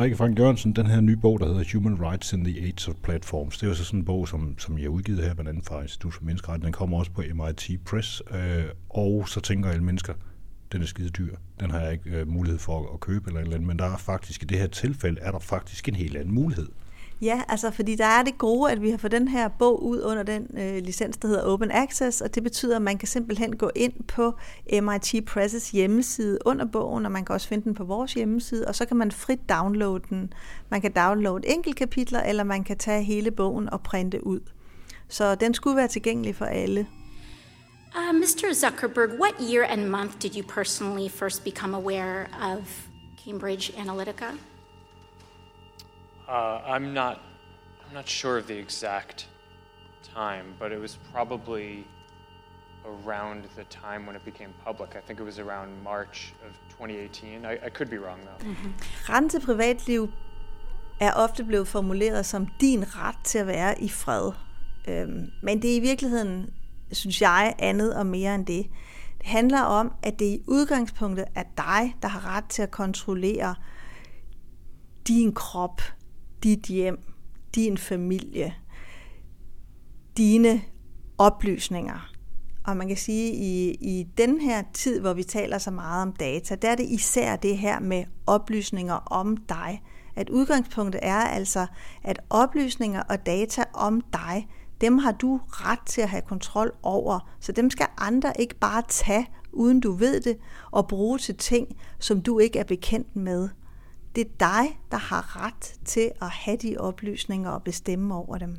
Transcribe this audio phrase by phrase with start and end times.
[0.00, 2.94] Rikke Frank Jørgensen, den her nye bog, der hedder Human Rights in the Age of
[3.02, 5.48] Platforms, det er jo så sådan en bog, som, som jeg har udgivet her, blandt
[5.48, 6.66] andet fra Institut for Menneskerettigheder.
[6.66, 10.14] Den kommer også på MIT Press, øh, og så tænker alle mennesker,
[10.72, 11.36] den er skide dyr.
[11.60, 13.96] Den har jeg ikke øh, mulighed for at købe eller, eller andet, men der er
[13.96, 16.68] faktisk i det her tilfælde, er der faktisk en helt anden mulighed.
[17.20, 20.02] Ja, altså fordi der er det gode, at vi har fået den her bog ud
[20.02, 23.56] under den øh, licens, der hedder Open Access, og det betyder, at man kan simpelthen
[23.56, 24.34] gå ind på
[24.82, 28.74] MIT Presses hjemmeside under bogen, og man kan også finde den på vores hjemmeside, og
[28.74, 30.32] så kan man frit downloade den.
[30.68, 34.40] Man kan downloade enkeltkapitler, eller man kan tage hele bogen og printe ud.
[35.08, 36.86] Så den skulle være tilgængelig for alle.
[37.96, 38.54] Uh, Mr.
[38.54, 42.86] Zuckerberg, what year and month did you personally first become aware of
[43.24, 44.26] Cambridge Analytica?
[46.28, 47.20] Uh, I'm not.
[47.86, 49.28] I'm not sure of the exact
[50.14, 51.86] time, but it was probably
[52.84, 54.90] around the time when it became public.
[54.96, 57.44] I think it was around March of 2018.
[57.44, 58.48] I, I could be wrong though.
[58.48, 58.72] Mm-hmm.
[59.08, 60.08] Retten til privatliv
[61.00, 64.32] er ofte blevet formuleret som din ret til at være i fred.
[64.88, 66.50] Øhm, men det er i virkeligheden,
[66.92, 68.66] synes jeg, andet og mere end det.
[69.18, 73.54] Det handler om, at det i udgangspunktet er dig, der har ret til at kontrollere
[75.08, 75.82] din krop,
[76.42, 76.98] dit hjem,
[77.54, 78.54] din familie,
[80.16, 80.62] dine
[81.18, 82.10] oplysninger.
[82.66, 86.02] Og man kan sige, at i, i den her tid, hvor vi taler så meget
[86.02, 89.82] om data, der er det især det her med oplysninger om dig.
[90.16, 91.66] At udgangspunktet er altså,
[92.02, 94.48] at oplysninger og data om dig,
[94.80, 97.30] dem har du ret til at have kontrol over.
[97.40, 100.38] Så dem skal andre ikke bare tage, uden du ved det,
[100.70, 103.48] og bruge til ting, som du ikke er bekendt med.
[104.18, 108.56] Det er dig, der har ret til at have de oplysninger og bestemme over dem.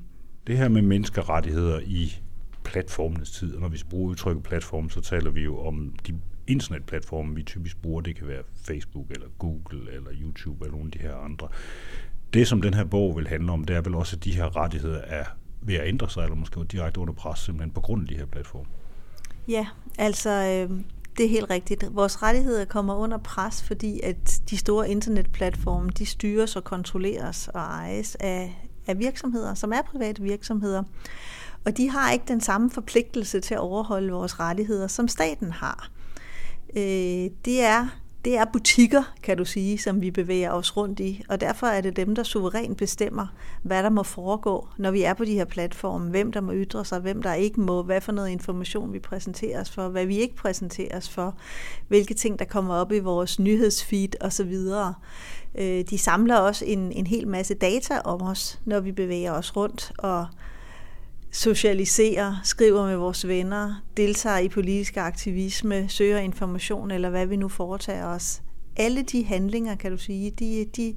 [0.48, 2.22] Det her med menneskerettigheder i
[2.64, 7.36] platformenes tid, og når vi bruger udtrykket platform, så taler vi jo om de internetplatforme,
[7.36, 8.02] vi typisk bruger.
[8.02, 11.48] Det kan være Facebook, eller Google, eller YouTube, eller nogle af de her andre.
[12.34, 14.56] Det, som den her bog vil handle om, det er vel også, at de her
[14.56, 15.26] rettigheder er
[15.62, 18.26] ved at ændre sig, eller måske direkte under pres, simpelthen på grund af de her
[18.26, 18.66] platforme.
[19.48, 19.68] Ja,
[19.98, 20.82] altså øh,
[21.20, 21.86] det er helt rigtigt.
[21.92, 27.60] Vores rettigheder kommer under pres, fordi at de store internetplatforme, de styres og kontrolleres og
[27.60, 30.84] ejes af, af virksomheder, som er private virksomheder.
[31.66, 35.90] Og de har ikke den samme forpligtelse til at overholde vores rettigheder, som staten har.
[36.76, 37.88] Øh, det er
[38.26, 41.82] det er butikker, kan du sige, som vi bevæger os rundt i, og derfor er
[41.82, 43.28] det dem, der suverænt bestemmer,
[43.64, 46.86] hvad der må foregå, når vi er på de her platforme, hvem der må ytre
[46.86, 50.36] sig, hvem der ikke må, hvad for noget information vi præsenteres for, hvad vi ikke
[50.36, 51.38] præsenteres for,
[51.88, 54.56] hvilke ting, der kommer op i vores nyhedsfeed osv.
[55.56, 59.56] Øh, de samler også en, en hel masse data om os, når vi bevæger os
[59.56, 60.28] rundt, og
[61.32, 67.48] socialiserer, skriver med vores venner, deltager i politisk aktivisme, søger information eller hvad vi nu
[67.48, 68.42] foretager os.
[68.78, 70.96] Alle de handlinger, kan du sige, de, de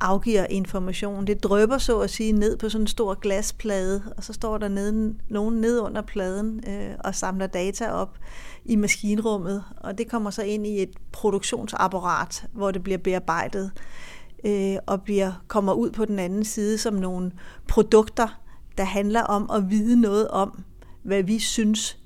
[0.00, 1.26] afgiver information.
[1.26, 4.68] Det drøber så at sige ned på sådan en stor glasplade, og så står der
[4.68, 8.18] neden, nogen ned under pladen øh, og samler data op
[8.64, 13.70] i maskinrummet, og det kommer så ind i et produktionsapparat, hvor det bliver bearbejdet
[14.44, 17.32] øh, og bliver, kommer ud på den anden side som nogle
[17.68, 18.40] produkter,
[18.78, 20.64] der handler om at vide noget om,
[21.02, 21.98] hvad vi synes,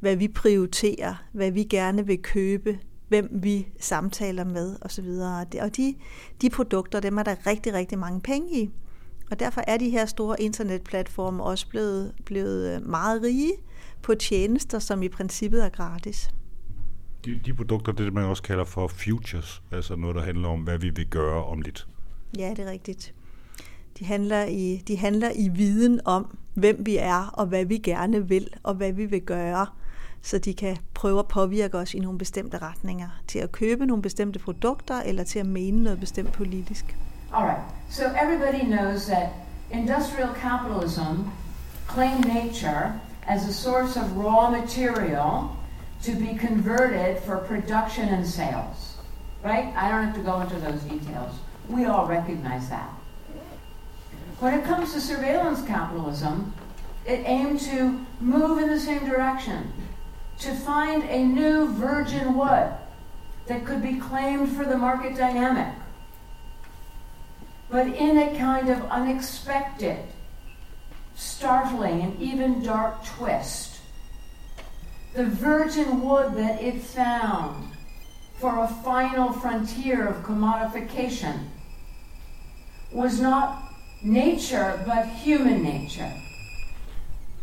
[0.00, 2.78] hvad vi prioriterer, hvad vi gerne vil købe,
[3.08, 5.08] hvem vi samtaler med osv.
[5.62, 5.94] Og de,
[6.42, 8.70] de produkter, dem er der rigtig, rigtig mange penge i.
[9.30, 13.52] Og derfor er de her store internetplatforme også blevet, blevet øh, meget rige
[14.02, 16.30] på tjenester, som i princippet er gratis.
[17.24, 20.48] De, de produkter, det er det, man også kalder for futures, altså noget, der handler
[20.48, 21.88] om, hvad vi vil gøre om lidt.
[22.38, 23.14] Ja, det er rigtigt.
[23.98, 28.28] De handler, i, de handler i viden om, hvem vi er, og hvad vi gerne
[28.28, 29.66] vil, og hvad vi vil gøre,
[30.22, 34.02] så de kan prøve at påvirke os i nogle bestemte retninger, til at købe nogle
[34.02, 36.96] bestemte produkter, eller til at mene noget bestemt politisk.
[37.32, 39.28] Alright, so everybody knows that
[39.70, 41.30] industrial capitalism
[41.88, 45.50] claimed nature as a source of raw material
[46.02, 49.00] to be converted for production and sales.
[49.44, 49.68] Right?
[49.76, 51.32] I don't have to go into those details.
[51.68, 52.97] We all recognize that.
[54.40, 56.54] When it comes to surveillance capitalism,
[57.04, 59.72] it aimed to move in the same direction,
[60.38, 62.72] to find a new virgin wood
[63.46, 65.74] that could be claimed for the market dynamic,
[67.68, 69.98] but in a kind of unexpected,
[71.16, 73.80] startling, and even dark twist.
[75.14, 77.72] The virgin wood that it found
[78.38, 81.46] for a final frontier of commodification
[82.92, 83.67] was not
[84.02, 86.12] nature, but human nature.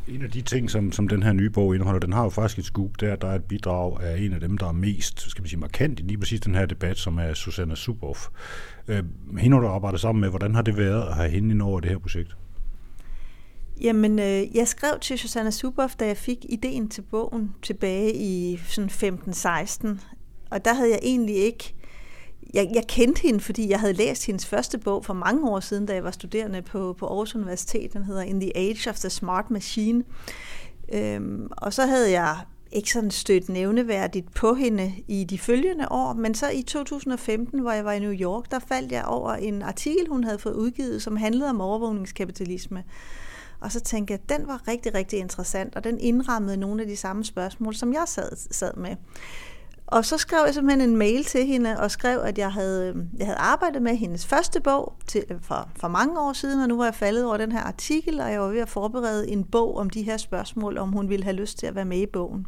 [0.07, 2.59] En af de ting, som, som den her nye bog indeholder, den har jo faktisk
[2.59, 5.41] et scoop, der, der er et bidrag af en af dem, der er mest skal
[5.41, 8.27] man sige, markant i lige præcis den her debat, som er Susanna Suboff.
[8.87, 9.03] Øh,
[9.39, 11.89] hende, du arbejder sammen med, hvordan har det været at have hende ind over det
[11.89, 12.37] her projekt?
[13.81, 18.59] Jamen, øh, jeg skrev til Susanna Suboff, da jeg fik ideen til bogen tilbage i
[18.67, 19.87] sådan 15-16.
[20.49, 21.73] Og der havde jeg egentlig ikke...
[22.53, 25.85] Jeg, jeg kendte hende, fordi jeg havde læst hendes første bog for mange år siden,
[25.85, 27.93] da jeg var studerende på, på Aarhus Universitet.
[27.93, 30.03] Den hedder In the Age of the Smart Machine.
[30.93, 32.37] Øhm, og så havde jeg
[32.71, 37.71] ikke sådan stødt nævneværdigt på hende i de følgende år, men så i 2015, hvor
[37.71, 41.01] jeg var i New York, der faldt jeg over en artikel, hun havde fået udgivet,
[41.01, 42.83] som handlede om overvågningskapitalisme.
[43.59, 46.87] Og så tænkte jeg, at den var rigtig, rigtig interessant, og den indrammede nogle af
[46.87, 48.95] de samme spørgsmål, som jeg sad, sad med.
[49.87, 53.03] Og så skrev jeg simpelthen en mail til hende og skrev, at jeg havde, øh,
[53.17, 56.67] jeg havde arbejdet med hendes første bog til, øh, for, for mange år siden, og
[56.67, 59.43] nu var jeg faldet over den her artikel, og jeg var ved at forberede en
[59.43, 62.05] bog om de her spørgsmål, om hun ville have lyst til at være med i
[62.05, 62.47] bogen.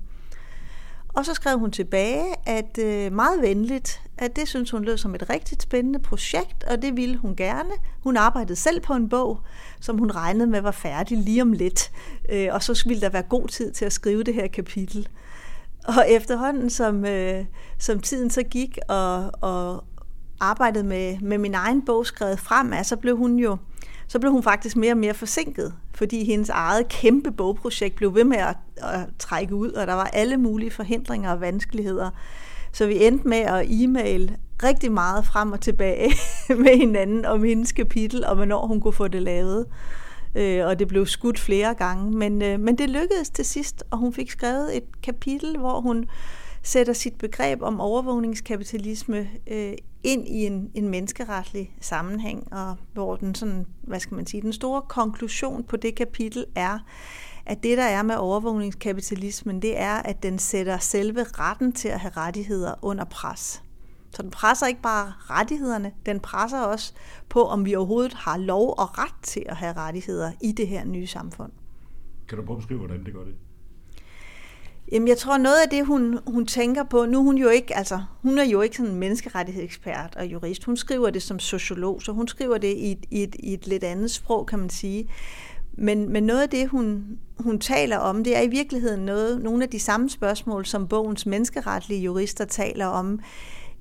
[1.17, 5.15] Og så skrev hun tilbage, at øh, meget venligt, at det synes hun lød som
[5.15, 7.69] et rigtig spændende projekt, og det ville hun gerne.
[8.03, 9.39] Hun arbejdede selv på en bog,
[9.79, 11.91] som hun regnede med var færdig lige om lidt,
[12.29, 15.07] øh, og så ville der være god tid til at skrive det her kapitel.
[15.87, 17.45] Og efterhånden, som, øh,
[17.79, 19.83] som tiden så gik, og, og
[20.39, 23.57] arbejdede med, med min egen bog skrevet frem så blev hun jo
[24.07, 28.23] så blev hun faktisk mere og mere forsinket, fordi hendes eget kæmpe bogprojekt blev ved
[28.23, 32.09] med at, at trække ud, og der var alle mulige forhindringer og vanskeligheder.
[32.71, 36.13] Så vi endte med at e-mail rigtig meget frem og tilbage
[36.63, 39.65] med hinanden om hendes kapitel, og hvornår hun kunne få det lavet.
[40.37, 43.97] Øh, og det blev skudt flere gange, men, øh, men det lykkedes til sidst, og
[43.97, 46.05] hun fik skrevet et kapitel, hvor hun
[46.63, 49.73] sætter sit begreb om overvågningskapitalisme øh,
[50.03, 54.53] ind i en, en menneskeretlig sammenhæng, og hvor den sådan, hvad skal man sige, den
[54.53, 56.79] store konklusion på det kapitel er,
[57.45, 61.99] at det der er med overvågningskapitalismen, det er, at den sætter selve retten til at
[61.99, 63.61] have rettigheder under pres.
[64.11, 66.93] Så den presser ikke bare rettighederne, den presser også
[67.29, 70.85] på, om vi overhovedet har lov og ret til at have rettigheder i det her
[70.85, 71.51] nye samfund.
[72.29, 73.33] Kan du prøve at beskrive, hvordan det gør det?
[74.91, 78.03] Jamen, jeg tror, noget af det, hun, hun tænker på, nu hun jo ikke, altså,
[78.21, 80.63] hun er jo ikke sådan en menneskerettighedsekspert og jurist.
[80.63, 83.67] Hun skriver det som sociolog, så hun skriver det i et, i et, i et
[83.67, 85.09] lidt andet sprog, kan man sige.
[85.73, 89.63] Men, men noget af det, hun, hun taler om, det er i virkeligheden noget, nogle
[89.63, 93.19] af de samme spørgsmål, som bogens menneskeretlige jurister taler om,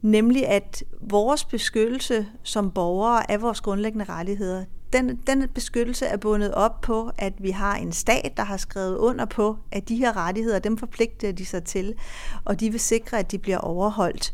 [0.02, 6.54] nemlig at vores beskyttelse som borgere af vores grundlæggende rettigheder, den, den beskyttelse er bundet
[6.54, 10.16] op på, at vi har en stat, der har skrevet under på, at de her
[10.16, 11.94] rettigheder, dem forpligter de sig til,
[12.44, 14.32] og de vil sikre, at de bliver overholdt.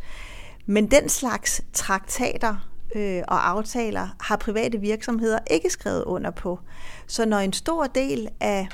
[0.66, 6.58] Men den slags traktater øh, og aftaler har private virksomheder ikke skrevet under på.
[7.06, 8.68] Så når en stor del af,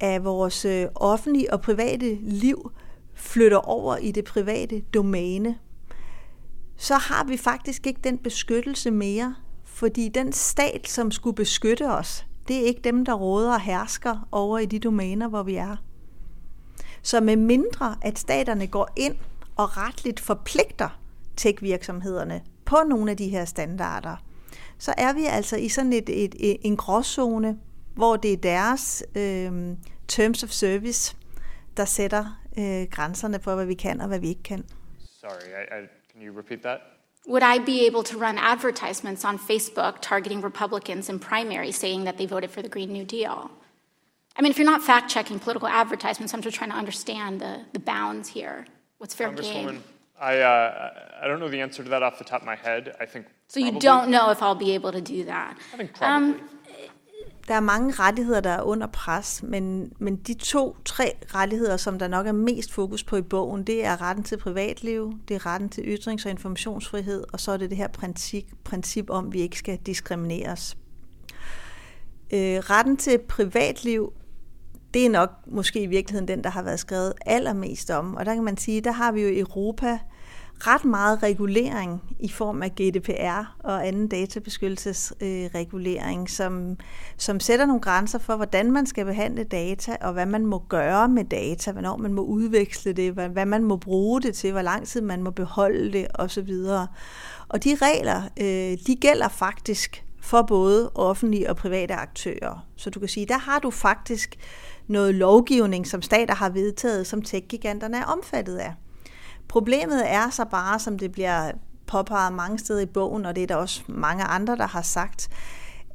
[0.00, 2.72] af vores øh, offentlige og private liv
[3.14, 5.58] flytter over i det private domæne,
[6.82, 9.34] så har vi faktisk ikke den beskyttelse mere,
[9.64, 14.28] fordi den stat, som skulle beskytte os, det er ikke dem, der råder og hersker
[14.32, 15.76] over i de domæner, hvor vi er.
[17.02, 19.16] Så med mindre, at staterne går ind
[19.56, 21.00] og retligt forpligter
[21.36, 24.16] tech-virksomhederne på nogle af de her standarder,
[24.78, 27.58] så er vi altså i sådan et, et, et, en gråzone,
[27.94, 29.76] hvor det er deres øh,
[30.08, 31.16] terms of service,
[31.76, 34.64] der sætter øh, grænserne for, hvad vi kan og hvad vi ikke kan.
[35.20, 36.98] Sorry, I, I, can you repeat that?
[37.26, 42.18] Would I be able to run advertisements on Facebook targeting Republicans in primaries saying that
[42.18, 43.50] they voted for the Green New Deal?
[44.36, 47.60] I mean, if you're not fact checking political advertisements, I'm just trying to understand the,
[47.72, 48.66] the bounds here.
[48.98, 49.82] What's fair game?
[50.20, 50.90] I, uh,
[51.20, 52.96] I don't know the answer to that off the top of my head.
[53.00, 53.26] I think.
[53.48, 55.58] So you don't know if I'll be able to do that.
[55.72, 56.38] I think probably.
[56.38, 56.48] Um,
[57.48, 62.08] der er mange rettigheder, der er under pres, men, men de to-tre rettigheder, som der
[62.08, 65.68] nok er mest fokus på i bogen, det er retten til privatliv, det er retten
[65.68, 69.40] til ytrings- og informationsfrihed, og så er det det her princip, princip om, at vi
[69.40, 70.76] ikke skal diskrimineres.
[72.32, 74.12] Øh, retten til privatliv,
[74.94, 78.34] det er nok måske i virkeligheden den, der har været skrevet allermest om, og der
[78.34, 79.98] kan man sige, der har vi jo i Europa
[80.66, 86.76] ret meget regulering i form af GDPR og anden databeskyttelsesregulering, øh, som,
[87.16, 91.08] som sætter nogle grænser for, hvordan man skal behandle data, og hvad man må gøre
[91.08, 94.62] med data, hvornår man må udveksle det, hvad, hvad man må bruge det til, hvor
[94.62, 96.52] lang tid man må beholde det osv.
[97.48, 102.66] Og de regler, øh, de gælder faktisk for både offentlige og private aktører.
[102.76, 104.36] Så du kan sige, der har du faktisk
[104.86, 108.74] noget lovgivning, som stater har vedtaget, som tech-giganterne er omfattet af.
[109.52, 111.52] Problemet er så bare, som det bliver
[111.86, 115.28] påpeget mange steder i bogen, og det er der også mange andre, der har sagt,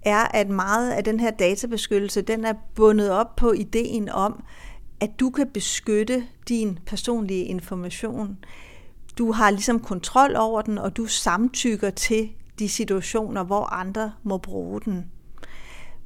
[0.01, 4.43] er, at meget af den her databeskyttelse, den er bundet op på ideen om,
[4.99, 8.37] at du kan beskytte din personlige information.
[9.17, 14.37] Du har ligesom kontrol over den, og du samtykker til de situationer, hvor andre må
[14.37, 15.05] bruge den.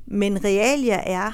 [0.05, 1.31] Men realia er,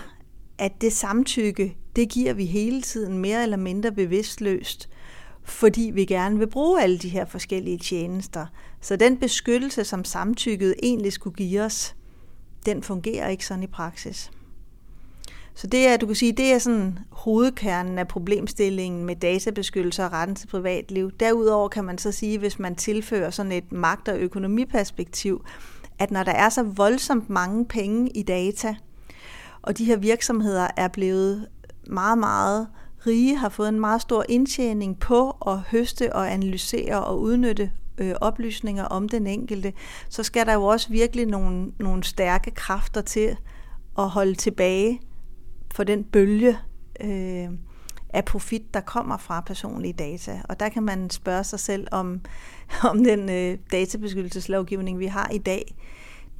[0.58, 4.90] at det samtykke, det giver vi hele tiden mere eller mindre bevidstløst,
[5.48, 8.46] fordi vi gerne vil bruge alle de her forskellige tjenester.
[8.82, 11.96] Så den beskyttelse, som samtykket egentlig skulle give os,
[12.66, 14.32] den fungerer ikke sådan i praksis.
[15.54, 20.12] Så det er, du kan sige, det er sådan hovedkernen af problemstillingen med databeskyttelse og
[20.12, 21.12] retten til privatliv.
[21.12, 25.46] Derudover kan man så sige, hvis man tilfører sådan et magt- og økonomiperspektiv,
[26.00, 28.76] at når der er så voldsomt mange penge i data,
[29.62, 31.48] og de her virksomheder er blevet
[31.88, 32.68] meget, meget
[33.08, 38.16] rige, har fået en meget stor indtjening på at høste og analysere og udnytte øh,
[38.22, 39.74] oplysninger om den enkelte,
[40.10, 43.38] så skal der jo også virkelig nogle, nogle stærke kræfter til
[43.98, 45.02] at holde tilbage
[45.74, 46.58] for den bølge
[47.02, 47.50] øh,
[48.10, 50.42] af profit, der kommer fra personlige data.
[50.50, 52.22] Og der kan man spørge sig selv, om,
[52.92, 55.76] om den øh, databeskyttelseslovgivning, vi har i dag,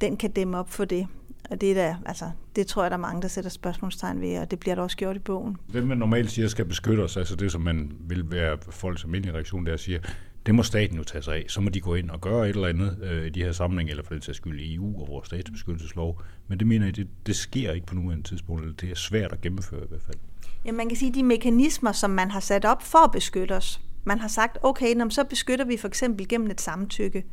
[0.00, 1.06] den kan dæmme op for det.
[1.50, 4.38] Og det, er der, altså, det tror jeg, der er mange, der sætter spørgsmålstegn ved,
[4.38, 5.56] og det bliver der også gjort i bogen.
[5.66, 9.34] Hvem man normalt siger skal beskytte os, altså det, som man vil være folks almindelige
[9.34, 9.98] reaktion, der siger,
[10.46, 11.44] det må staten jo tage sig af.
[11.48, 13.90] Så må de gå ind og gøre et eller andet øh, i de her sammenhænge,
[13.90, 16.22] eller for den sags skyld i EU og vores databeskyttelseslov.
[16.48, 19.32] Men det mener jeg, det, det sker ikke på nuværende tidspunkt, eller det er svært
[19.32, 20.16] at gennemføre i hvert fald.
[20.64, 23.80] Ja, man kan sige, de mekanismer, som man har sat op for at beskytte os.
[24.04, 27.24] Man har sagt, okay, når så beskytter vi for eksempel gennem et samtykke.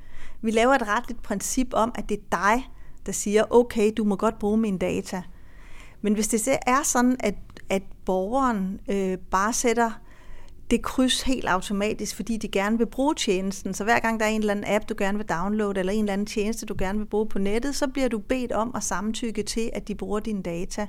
[0.41, 2.69] Vi laver et retligt princip om, at det er dig,
[3.05, 5.21] der siger, okay, du må godt bruge mine data.
[6.01, 7.35] Men hvis det er sådan, at,
[7.69, 9.91] at borgeren øh, bare sætter
[10.71, 13.73] det kryds helt automatisk, fordi de gerne vil bruge tjenesten.
[13.73, 15.99] Så hver gang der er en eller anden app, du gerne vil downloade, eller en
[15.99, 18.83] eller anden tjeneste, du gerne vil bruge på nettet, så bliver du bedt om at
[18.83, 20.87] samtykke til, at de bruger dine data.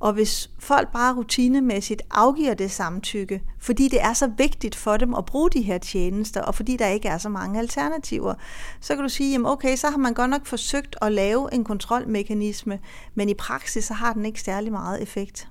[0.00, 5.14] Og hvis folk bare rutinemæssigt afgiver det samtykke, fordi det er så vigtigt for dem
[5.14, 8.34] at bruge de her tjenester, og fordi der ikke er så mange alternativer,
[8.80, 11.64] så kan du sige, jamen okay, så har man godt nok forsøgt at lave en
[11.64, 12.78] kontrolmekanisme,
[13.14, 15.48] men i praksis så har den ikke særlig meget effekt.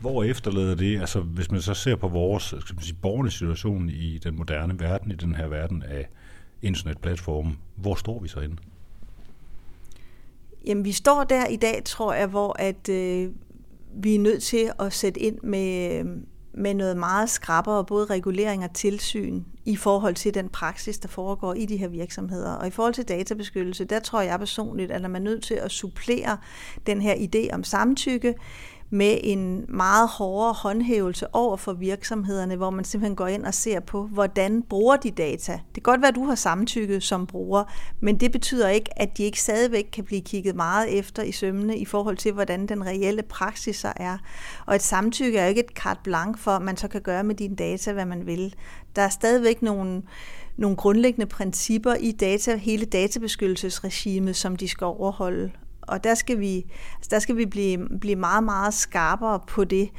[0.00, 3.88] Hvor efterlader det, altså hvis man så ser på vores skal man sige, borgernes situation
[3.88, 6.08] i den moderne verden, i den her verden af
[6.62, 8.56] internetplatformen, hvor står vi så inde?
[10.66, 13.30] Jamen vi står der i dag, tror jeg, hvor at øh,
[13.94, 16.04] vi er nødt til at sætte ind med,
[16.54, 21.54] med noget meget skrappere, både regulering og tilsyn i forhold til den praksis, der foregår
[21.54, 22.52] i de her virksomheder.
[22.52, 25.70] Og i forhold til databeskyttelse, der tror jeg personligt, at man er nødt til at
[25.70, 26.38] supplere
[26.86, 28.34] den her idé om samtykke
[28.90, 33.80] med en meget hårdere håndhævelse over for virksomhederne, hvor man simpelthen går ind og ser
[33.80, 35.52] på, hvordan bruger de data.
[35.52, 37.64] Det kan godt være, at du har samtykket som bruger,
[38.00, 41.78] men det betyder ikke, at de ikke stadigvæk kan blive kigget meget efter i sømmene
[41.78, 44.18] i forhold til, hvordan den reelle praksis så er.
[44.66, 47.24] Og et samtykke er jo ikke et carte blanc for, at man så kan gøre
[47.24, 48.54] med dine data, hvad man vil.
[48.96, 50.02] Der er stadigvæk nogle
[50.56, 55.50] nogle grundlæggende principper i data, hele databeskyttelsesregimet, som de skal overholde
[55.90, 56.66] og der skal vi,
[56.96, 59.90] altså der skal vi blive, blive meget, meget skarpere på det.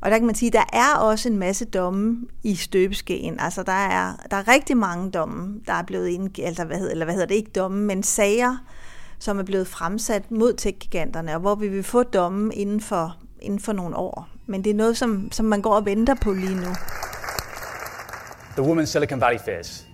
[0.00, 3.40] Og der kan man sige, der er også en masse domme i støbeskeen.
[3.40, 6.92] Altså der er, der er rigtig mange domme, der er blevet indgivet, altså hvad hedder,
[6.92, 8.56] eller hvad hedder det ikke domme, men sager,
[9.18, 13.60] som er blevet fremsat mod tech-giganterne, og hvor vi vil få domme inden for, inden
[13.60, 14.28] for nogle år.
[14.46, 16.74] Men det er noget, som, som man går og venter på lige nu.
[18.52, 19.86] The Woman Silicon Valley Fears.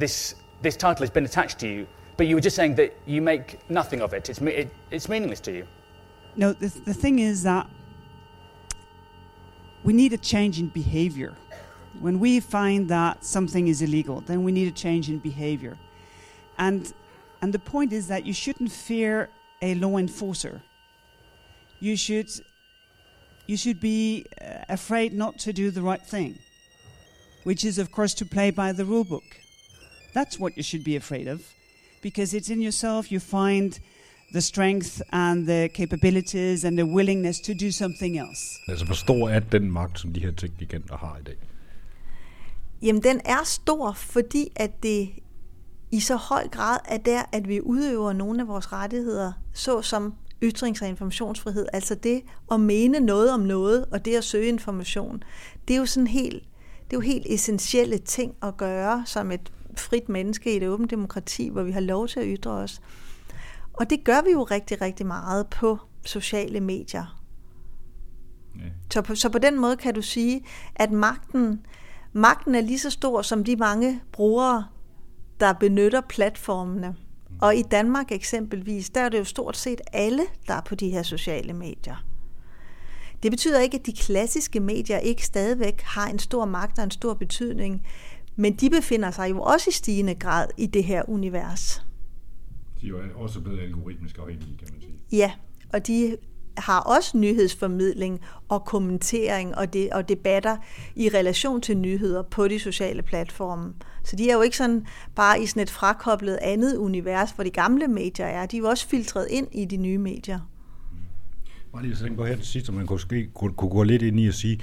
[0.00, 1.86] This, this title has been attached to you
[2.16, 4.28] But you were just saying that you make nothing of it.
[4.30, 5.66] It's, it, it's meaningless to you.
[6.34, 7.68] No, the, the thing is that
[9.84, 11.34] we need a change in behavior.
[12.00, 15.78] When we find that something is illegal, then we need a change in behavior.
[16.58, 16.92] And,
[17.42, 19.28] and the point is that you shouldn't fear
[19.62, 20.62] a law enforcer.
[21.80, 22.30] You should,
[23.46, 26.38] you should be uh, afraid not to do the right thing,
[27.44, 29.24] which is, of course, to play by the rule book.
[30.14, 31.46] That's what you should be afraid of
[32.10, 33.12] because it's in yourself.
[33.12, 33.72] You find
[34.32, 38.42] the strength and the capabilities and the willingness to do something else.
[38.68, 41.36] Altså, hvor stor er den magt, som de her tech-giganter har i dag?
[42.82, 45.10] Jamen, den er stor, fordi at det
[45.90, 50.82] i så høj grad er der, at vi udøver nogle af vores rettigheder, såsom ytrings-
[50.82, 52.22] og informationsfrihed, altså det
[52.52, 55.22] at mene noget om noget, og det at søge information,
[55.68, 56.42] det er jo sådan helt,
[56.84, 60.90] det er jo helt essentielle ting at gøre som et frit menneske i et åbent
[60.90, 62.80] demokrati, hvor vi har lov til at ytre os.
[63.72, 67.22] Og det gør vi jo rigtig, rigtig meget på sociale medier.
[68.58, 68.64] Ja.
[68.92, 71.66] Så, på, så på den måde kan du sige, at magten,
[72.12, 74.66] magten er lige så stor som de mange brugere,
[75.40, 76.88] der benytter platformene.
[76.88, 77.36] Mm.
[77.40, 80.90] Og i Danmark eksempelvis, der er det jo stort set alle, der er på de
[80.90, 82.04] her sociale medier.
[83.22, 86.90] Det betyder ikke, at de klassiske medier ikke stadigvæk har en stor magt og en
[86.90, 87.86] stor betydning,
[88.36, 91.86] men de befinder sig jo også i stigende grad i det her univers.
[92.80, 94.92] De er jo også blevet algoritmisk afhængige, kan man sige.
[95.12, 95.32] Ja,
[95.72, 96.16] og de
[96.58, 100.56] har også nyhedsformidling og kommentering og, det, og debatter
[100.96, 103.74] i relation til nyheder på de sociale platforme.
[104.04, 107.50] Så de er jo ikke sådan bare i sådan et frakoblet andet univers, hvor de
[107.50, 108.46] gamle medier er.
[108.46, 110.40] De er jo også filtreret ind i de nye medier.
[111.72, 113.00] Bare lige så på her til sidst, man kunne,
[113.34, 114.60] kunne, kunne gå lidt ind i at sige,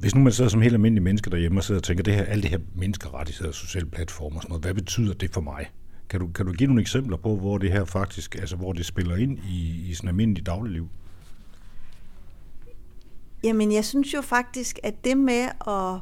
[0.00, 2.22] hvis nu man sidder som helt almindelig menneske derhjemme og sidder og tænker, det her,
[2.22, 5.70] alle det her menneskerettigheder, sociale platformer og sådan noget, hvad betyder det for mig?
[6.08, 8.86] Kan du, kan du give nogle eksempler på, hvor det her faktisk, altså hvor det
[8.86, 10.88] spiller ind i, i sådan almindelig dagligliv?
[13.44, 16.00] Jamen, jeg synes jo faktisk, at det med at,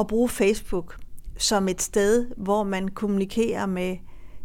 [0.00, 0.96] at bruge Facebook
[1.38, 3.96] som et sted, hvor man kommunikerer med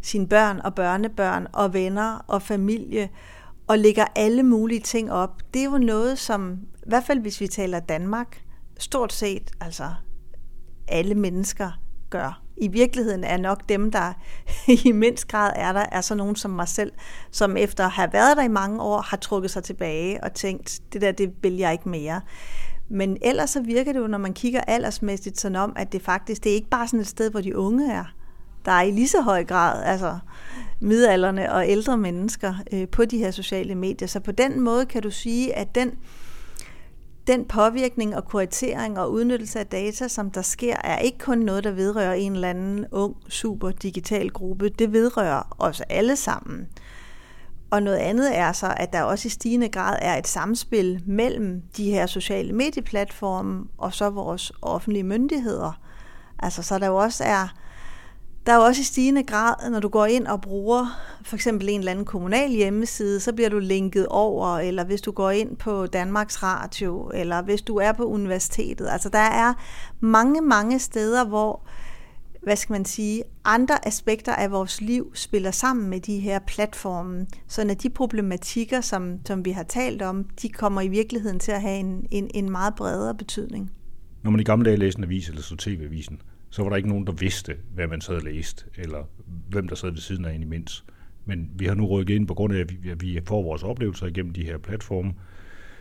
[0.01, 3.10] sine børn og børnebørn og venner og familie,
[3.67, 7.41] og lægger alle mulige ting op, det er jo noget, som, i hvert fald hvis
[7.41, 8.44] vi taler Danmark,
[8.79, 9.94] stort set altså
[10.88, 11.72] alle mennesker
[12.10, 12.41] gør.
[12.58, 14.13] I virkeligheden er nok dem, der
[14.86, 16.91] i mindst grad er der, er så nogen som mig selv,
[17.32, 20.82] som efter at have været der i mange år, har trukket sig tilbage og tænkt,
[20.94, 22.22] det der, det vil jeg ikke mere.
[22.89, 26.44] Men ellers så virker det jo, når man kigger aldersmæssigt sådan om, at det faktisk,
[26.44, 28.05] det er ikke bare sådan et sted, hvor de unge er.
[28.65, 30.20] Der er i lige så høj grad, altså
[30.79, 34.08] midalderne og ældre mennesker øh, på de her sociale medier.
[34.08, 35.91] Så på den måde kan du sige, at den
[37.27, 41.63] den påvirkning og kuratering og udnyttelse af data, som der sker, er ikke kun noget,
[41.63, 44.70] der vedrører en eller anden ung, super digital gruppe.
[44.70, 46.67] Det vedrører os alle sammen.
[47.70, 51.62] Og noget andet er så, at der også i stigende grad er et samspil mellem
[51.77, 55.79] de her sociale medieplatforme og så vores offentlige myndigheder.
[56.39, 57.64] Altså så der jo også er
[58.45, 61.69] der er jo også i stigende grad, når du går ind og bruger for eksempel
[61.69, 65.57] en eller anden kommunal hjemmeside, så bliver du linket over, eller hvis du går ind
[65.57, 68.87] på Danmarks Radio, eller hvis du er på universitetet.
[68.91, 69.53] Altså der er
[69.99, 71.67] mange, mange steder, hvor
[72.43, 77.27] hvad skal man sige, andre aspekter af vores liv spiller sammen med de her platforme,
[77.47, 81.51] så når de problematikker, som, som vi har talt om, de kommer i virkeligheden til
[81.51, 83.71] at have en, en, en meget bredere betydning.
[84.23, 86.21] Når man i gamle dage læste en avis eller så tv-avisen,
[86.56, 89.04] så var der ikke nogen, der vidste, hvad man sad og læste, eller
[89.50, 90.86] hvem der sad ved siden af en imens.
[91.26, 94.34] Men vi har nu rykket ind på grund af, at vi får vores oplevelser igennem
[94.34, 95.13] de her platforme.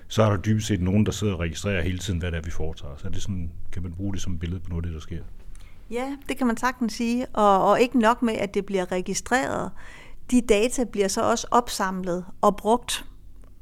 [0.08, 2.42] Så er der dybest set nogen, der sidder og registrerer hele tiden, hvad det er,
[2.42, 2.94] vi foretager.
[2.96, 5.00] Så er det sådan, kan man bruge det som billede på noget af det, der
[5.00, 5.22] sker.
[5.90, 7.26] Ja, det kan man sagtens sige.
[7.26, 9.70] Og, og ikke nok med, at det bliver registreret.
[10.30, 13.04] De data bliver så også opsamlet og brugt.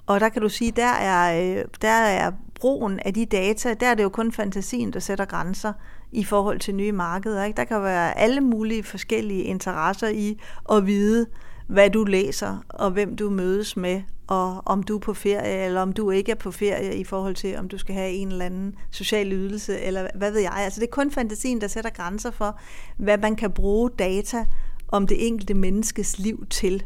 [0.06, 3.86] Og der kan du sige, der er, øh, der er brugen af de data, der
[3.86, 5.72] er det jo kun fantasien, der sætter grænser
[6.12, 7.44] i forhold til nye markeder.
[7.44, 7.56] Ikke?
[7.56, 10.38] Der kan være alle mulige forskellige interesser i
[10.72, 11.26] at vide,
[11.66, 15.80] hvad du læser, og hvem du mødes med, og om du er på ferie, eller
[15.80, 18.44] om du ikke er på ferie i forhold til, om du skal have en eller
[18.44, 20.52] anden social ydelse, eller hvad ved jeg.
[20.52, 22.60] Altså det er kun fantasien, der sætter grænser for,
[22.96, 24.46] hvad man kan bruge data
[24.88, 26.84] om det enkelte menneskes liv til.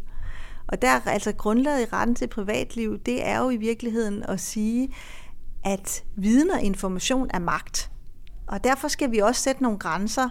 [0.68, 4.88] Og der altså grundlaget i retten til privatliv, det er jo i virkeligheden at sige,
[5.64, 7.90] at viden og information er magt.
[8.46, 10.28] Og derfor skal vi også sætte nogle grænser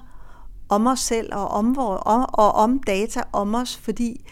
[0.69, 4.25] om os selv og om, og, og om data om os, fordi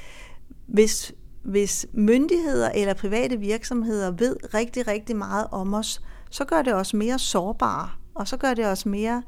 [0.68, 6.74] hvis, hvis myndigheder eller private virksomheder ved rigtig, rigtig meget om os, så gør det
[6.74, 9.24] os mere sårbare, og så gør det os mere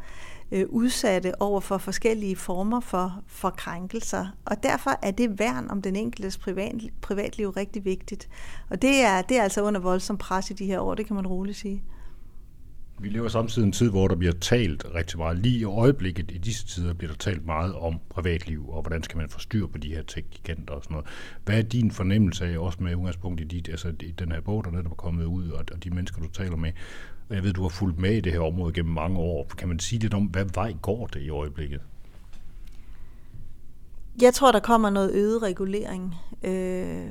[0.52, 4.28] øh, udsatte over for forskellige former for, for krænkelser.
[4.46, 8.30] Og derfor er det værn om den enkeltes privat, privatliv rigtig vigtigt.
[8.70, 11.16] Og det er, det er altså under voldsom pres i de her år, det kan
[11.16, 11.84] man roligt sige.
[13.00, 15.38] Vi lever samtidig en tid, hvor der bliver talt rigtig meget.
[15.38, 19.18] Lige i øjeblikket, i disse tider, bliver der talt meget om privatliv, og hvordan skal
[19.18, 21.08] man få styr på de her tech-giganter og sådan noget.
[21.46, 24.66] Hvad er din fornemmelse af, også med udgangspunkt i, dit, altså i den her bog,
[24.66, 26.72] der netop er kommet ud, og, og de mennesker, du taler med,
[27.30, 29.52] jeg ved, du har fulgt med i det her område gennem mange år.
[29.58, 31.82] Kan man sige lidt om, hvad vej går det i øjeblikket?
[34.22, 36.16] Jeg tror, der kommer noget øget regulering.
[36.44, 37.06] Øh,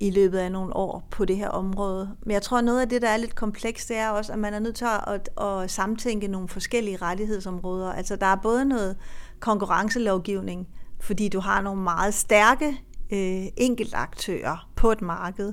[0.00, 2.16] i løbet af nogle år på det her område.
[2.22, 4.38] Men jeg tror, at noget af det, der er lidt komplekst, det er også, at
[4.38, 7.92] man er nødt til at, at samtænke nogle forskellige rettighedsområder.
[7.92, 8.96] Altså, der er både noget
[9.40, 10.68] konkurrencelovgivning,
[11.00, 12.68] fordi du har nogle meget stærke
[13.12, 15.52] øh, enkeltaktører på et marked.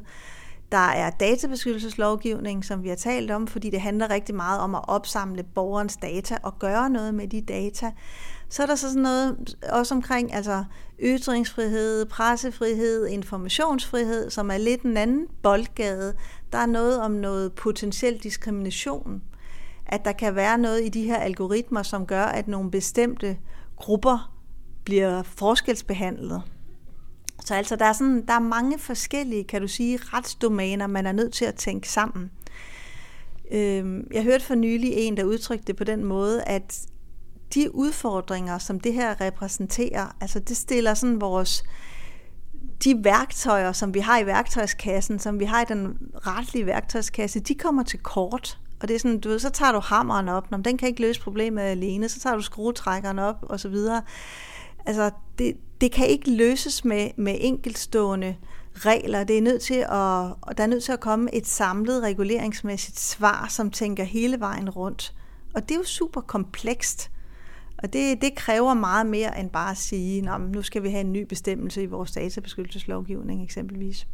[0.72, 4.82] Der er databeskyttelseslovgivning, som vi har talt om, fordi det handler rigtig meget om at
[4.88, 7.92] opsamle borgerens data og gøre noget med de data.
[8.56, 10.64] Så er der så sådan noget også omkring altså
[11.04, 16.14] ytringsfrihed, pressefrihed, informationsfrihed, som er lidt en anden boldgade.
[16.52, 19.22] Der er noget om noget potentiel diskrimination.
[19.86, 23.38] At der kan være noget i de her algoritmer, som gør, at nogle bestemte
[23.76, 24.36] grupper
[24.84, 26.42] bliver forskelsbehandlet.
[27.46, 31.12] Så altså, der er, sådan, der er mange forskellige, kan du sige, retsdomæner, man er
[31.12, 32.32] nødt til at tænke sammen.
[33.52, 36.88] Øhm, jeg hørte for nylig en, der udtrykte det på den måde, at
[37.54, 41.64] de udfordringer, som det her repræsenterer, altså det stiller sådan vores
[42.84, 47.56] de værktøjer, som vi har i værktøjskassen, som vi har i den retlige værktøjskasse, de
[47.56, 48.60] kommer til kort.
[48.80, 51.02] Og det er sådan, du ved, så tager du hammeren op, når den kan ikke
[51.02, 54.02] løse problemet alene, så tager du skruetrækkeren op, og så videre.
[54.86, 58.36] Altså, det, det kan ikke løses med, med enkeltstående
[58.74, 59.24] regler.
[59.24, 63.00] Det er nødt til at, og der er nødt til at komme et samlet reguleringsmæssigt
[63.00, 65.14] svar, som tænker hele vejen rundt.
[65.56, 67.12] Og det er jo super komplekst.
[67.86, 71.14] Og det, det kræver meget mere end bare at sige, nu skal vi have en
[71.14, 74.08] ny bestemmelse i vores databeskyttelseslovgivning eksempelvis.